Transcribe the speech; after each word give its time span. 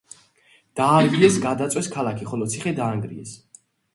დაარბიეს, 0.79 1.35
გადაწვეს 1.43 1.91
ქალაქი, 1.97 2.27
ხოლო 2.31 2.47
ციხე 2.53 2.75
დაანგრიეს. 2.81 3.37